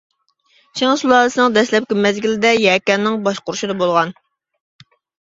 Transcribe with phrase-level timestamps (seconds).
[0.79, 4.19] چىڭ سۇلالىسىنىڭ دەسلەپكى مەزگىلىدە يەكەننىڭ باشقۇرۇشىدا بولغان.